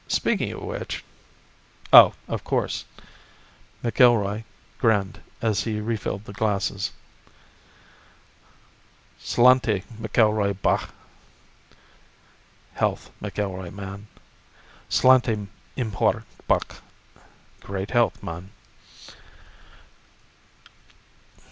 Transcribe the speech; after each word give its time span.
Speaking 0.07 0.51
of 0.51 0.63
which" 0.63 1.03
"Oh, 1.93 2.15
of 2.27 2.43
course," 2.43 2.85
McIlroy 3.83 4.45
grinned 4.79 5.21
as 5.43 5.61
he 5.63 5.79
refilled 5.79 6.25
the 6.25 6.33
glasses. 6.33 6.91
"Slainte, 9.19 9.83
McIlroy, 10.01 10.59
bach." 10.59 10.91
[Health, 12.73 13.11
McIlroy, 13.21 13.71
man.] 13.71 14.07
"Slainte 14.89 15.47
mhor, 15.77 16.23
bach." 16.47 16.77
[Great 17.61 17.91
Health, 17.91 18.23
man. 18.23 18.49